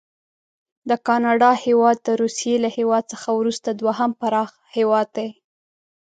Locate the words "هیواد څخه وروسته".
2.77-3.69